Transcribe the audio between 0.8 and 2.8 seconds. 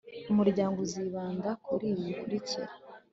uzibanda kuri ibi bikurikira